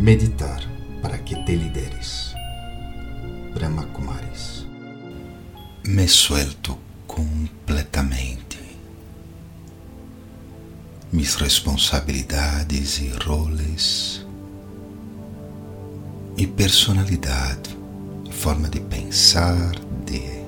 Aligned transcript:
Meditar 0.00 0.62
para 1.02 1.18
que 1.22 1.36
te 1.44 1.54
lideres. 1.54 2.34
Brahma 3.52 3.84
Kumaris. 3.92 4.64
Me 5.84 6.08
suelto 6.08 6.78
completamente. 7.06 8.56
Mis 11.12 11.34
responsabilidades 11.34 12.98
e 12.98 13.10
roles, 13.26 14.24
e 16.38 16.46
personalidade, 16.46 17.76
forma 18.30 18.70
de 18.70 18.80
pensar, 18.80 19.78
de 20.06 20.39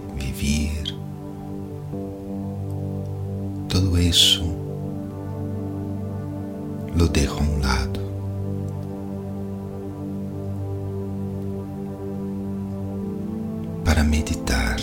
Para 13.92 14.04
meditar, 14.04 14.78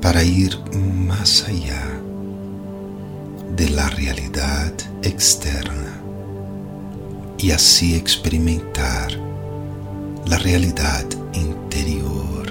para 0.00 0.24
ir 0.24 0.58
mais 0.74 1.44
allá 1.46 2.00
de 3.54 3.68
la 3.68 3.86
realidade 3.88 4.88
externa 5.02 5.92
e 7.38 7.52
assim 7.52 7.94
experimentar 7.94 9.08
la 10.26 10.38
realidade 10.38 11.18
interior. 11.34 12.46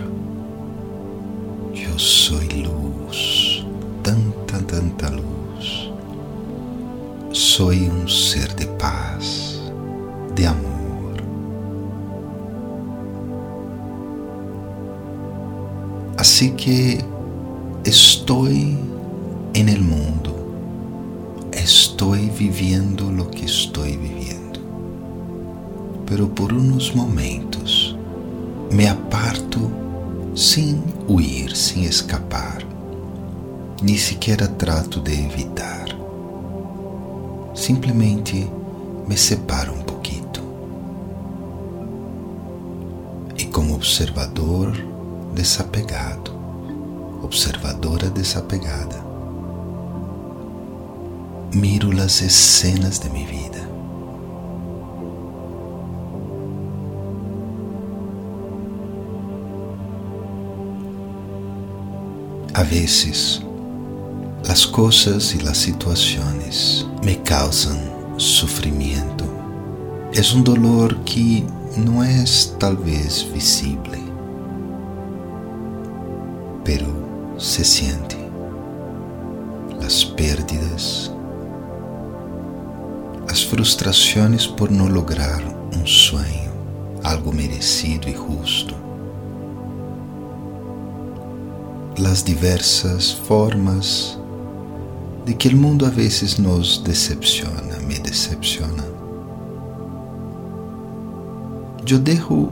Eu 1.74 1.98
sou 1.98 2.38
luz, 2.38 3.66
tanta, 4.04 4.60
tanta 4.68 5.10
luz. 5.10 5.92
Sou 7.34 7.72
um 7.72 8.08
ser 8.08 8.54
de 8.54 8.68
Assim 16.36 16.54
que 16.54 16.98
estou 17.86 18.50
en 18.50 19.70
el 19.70 19.82
mundo, 19.82 20.36
estou 21.54 22.12
vivendo 22.12 23.10
lo 23.10 23.28
que 23.28 23.46
estou 23.46 23.86
vivendo 23.86 24.60
pero 26.06 26.28
por 26.28 26.52
unos 26.52 26.94
momentos 26.94 27.98
me 28.70 28.90
aparto 28.90 29.72
sem 30.36 30.84
huir, 31.08 31.56
sem 31.56 31.86
escapar. 31.86 32.66
Ni 33.82 33.98
sequer 33.98 34.46
trato 34.58 35.00
de 35.00 35.14
evitar. 35.14 35.86
Simplesmente 37.54 38.46
me 39.08 39.16
separo 39.16 39.72
um 39.72 39.84
pouquinho. 39.84 40.26
E 43.38 43.46
como 43.46 43.74
observador 43.74 44.95
desapegado, 45.36 46.32
observadora 47.22 48.10
desapegada, 48.10 49.06
miro 51.54 51.92
as 52.02 52.22
escenas 52.22 53.00
de 53.00 53.10
minha 53.10 53.28
vida. 53.28 53.70
A 62.54 62.64
veces, 62.64 63.42
las 64.48 64.66
cosas 64.66 65.36
y 65.36 65.42
las 65.42 65.58
situaciones 65.58 66.88
me 67.04 67.22
causan 67.22 67.78
sufrimiento. 68.18 69.26
Es 70.14 70.34
un 70.34 70.44
dolor 70.46 71.04
que 71.04 71.44
no 71.76 72.02
es 72.04 72.56
tal 72.58 72.78
vez 72.78 73.28
visible, 73.34 74.00
pero 76.66 76.88
se 77.38 77.64
siente. 77.64 78.18
Las 79.80 80.04
pérdidas, 80.04 81.12
las 83.28 83.46
frustraciones 83.46 84.48
por 84.48 84.72
no 84.72 84.90
lograr 84.90 85.44
un 85.74 85.86
sueño, 85.86 86.52
algo 87.04 87.32
merecido 87.32 88.10
y 88.10 88.14
justo 88.14 88.76
las 91.98 92.26
diversas 92.26 93.16
formas 93.16 94.18
de 95.26 95.36
que 95.38 95.50
o 95.50 95.56
mundo 95.56 95.86
a 95.86 95.90
vezes 95.90 96.38
nos 96.40 96.84
decepciona, 96.84 97.80
me 97.88 98.00
decepciona. 98.00 98.84
Eu 101.88 102.00
dejo 102.00 102.52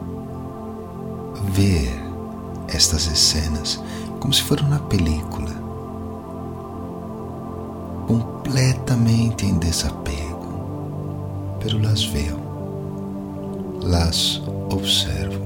ver 1.55 1.89
estas 2.69 3.07
escenas 3.07 3.81
como 4.23 4.33
se 4.33 4.41
fosse 4.41 4.63
uma 4.63 4.79
película, 4.79 5.51
completamente 8.07 9.45
em 9.45 9.57
desapego, 9.57 11.57
pero 11.59 11.77
las 11.77 12.05
veo, 12.05 12.39
las 13.81 14.41
observo. 14.71 15.43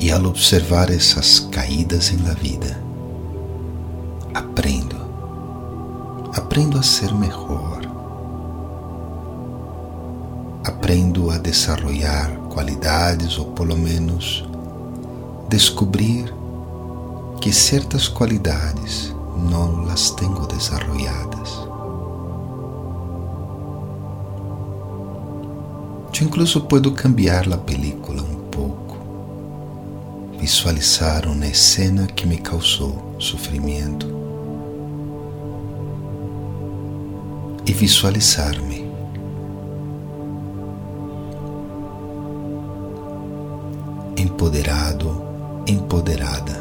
E 0.00 0.10
ao 0.10 0.24
observar 0.24 0.90
essas 0.90 1.38
caídas 1.38 2.10
em 2.10 2.26
la 2.26 2.32
vida, 2.32 2.78
aprendo, 4.32 4.96
aprendo 6.34 6.78
a 6.78 6.82
ser 6.82 7.14
melhor, 7.14 7.71
aprendo 10.82 11.30
a 11.30 11.38
desarrollar 11.38 12.28
qualidades 12.52 13.38
ou 13.38 13.52
pelo 13.52 13.78
menos 13.78 14.44
descobrir 15.48 16.34
que 17.40 17.52
certas 17.52 18.08
qualidades 18.08 19.14
não 19.48 19.84
las 19.84 20.10
tenho 20.10 20.44
desarrolladas. 20.48 21.50
Eu 26.20 26.26
incluso 26.26 26.62
puedo 26.62 26.90
cambiar 26.90 27.50
a 27.52 27.58
película 27.58 28.20
um 28.20 28.50
pouco 28.50 28.96
visualizar 30.40 31.28
uma 31.28 31.46
escena 31.46 32.08
que 32.08 32.26
me 32.26 32.38
causou 32.38 33.14
sofrimento 33.20 34.08
e 37.64 37.72
visualizar-me 37.72 38.81
empoderado, 44.42 45.22
empoderada, 45.68 46.52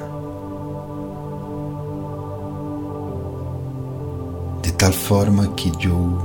de 4.62 4.72
tal 4.74 4.92
forma 4.92 5.48
que 5.54 5.72
eu 5.84 6.20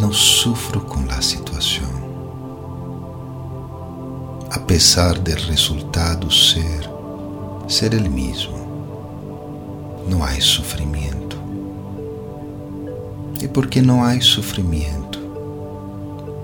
não 0.00 0.12
sofro 0.12 0.80
com 0.80 0.98
a 1.12 1.22
situação 1.22 1.88
a 4.50 4.58
pesar 4.58 5.16
del 5.16 5.38
resultado 5.46 6.28
ser 6.28 6.90
ser 7.68 7.94
el 7.94 8.10
mismo. 8.10 8.58
No 10.08 10.24
hay 10.24 10.40
sufrimiento. 10.40 11.36
E 13.40 13.46
porque 13.46 13.80
não 13.80 14.02
há 14.02 14.20
sofrimento, 14.20 15.20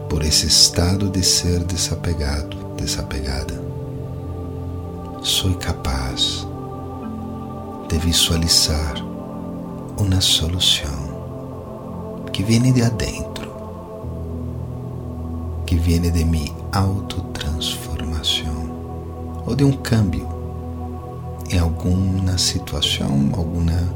por 0.09 0.22
esse 0.22 0.47
estado 0.47 1.10
de 1.10 1.25
ser 1.25 1.65
desapegado, 1.65 2.66
desapegada, 2.76 3.54
sou 5.22 5.54
capaz 5.54 6.47
de 7.89 7.98
visualizar 7.98 8.95
uma 9.98 10.21
solução 10.21 11.06
que 12.33 12.42
vem 12.42 12.72
de 12.72 12.83
adentro, 12.83 13.51
que 15.65 15.77
vem 15.77 16.01
de 16.01 16.24
mi 16.24 16.53
autotransformação 16.72 18.66
ou 19.47 19.54
de 19.54 19.65
um 19.65 19.72
câmbio 19.72 20.28
em 21.51 21.59
alguma 21.59 22.36
situação, 22.36 23.30
alguma 23.36 23.95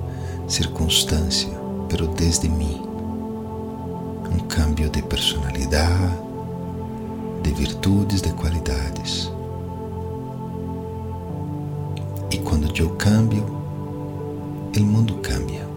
circunstância, 0.48 1.50
pero 1.88 2.06
desde 2.08 2.48
mim. 2.48 2.80
Um 4.32 4.38
câmbio 4.46 4.88
de 4.88 5.02
personalidade, 5.02 6.29
de 7.42 7.50
virtudes, 7.52 8.20
de 8.22 8.32
qualidades. 8.32 9.30
E 12.30 12.38
quando 12.38 12.72
eu 12.78 12.90
cambio, 12.90 13.44
o 14.76 14.80
mundo 14.80 15.14
cambia. 15.16 15.68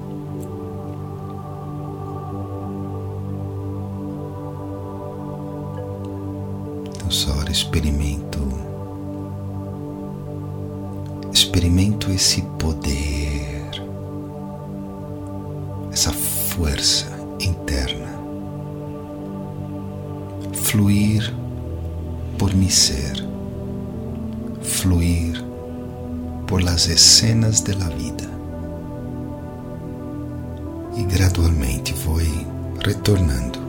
Então, 6.89 7.09
só 7.09 7.31
experimento 7.49 8.39
experimento 11.31 12.11
esse 12.11 12.41
poder 12.59 13.43
fuerza 16.53 17.07
interna, 17.39 18.07
fluir 20.53 21.33
por 22.43 22.53
mi 22.55 22.69
ser, 22.69 23.25
fluir 24.61 25.41
por 26.45 26.61
las 26.61 26.89
escenas 26.89 27.63
de 27.63 27.73
la 27.73 27.87
vida. 27.87 28.29
E 30.97 31.03
gradualmente 31.03 31.93
vou 31.93 32.19
retornando. 32.83 33.59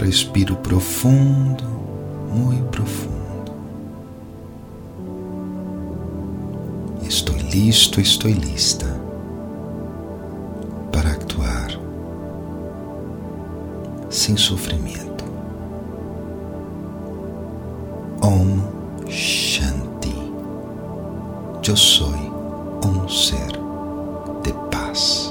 Respiro 0.00 0.56
profundo, 0.56 1.62
muito 2.34 2.64
profundo. 2.70 3.52
Estou 7.08 7.36
listo, 7.36 8.00
estou 8.00 8.28
lista 8.32 8.99
sem 14.30 14.36
sofrimento. 14.36 15.24
Om 18.22 19.08
Shanti. 19.08 20.14
Eu 21.66 21.76
sou 21.76 22.12
um 22.84 23.08
ser 23.08 23.50
de 24.42 24.52
paz. 24.70 25.29